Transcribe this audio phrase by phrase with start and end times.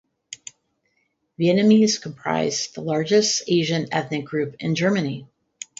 [1.39, 5.27] Vietnamese comprise the largest Asian ethnic group in Germany.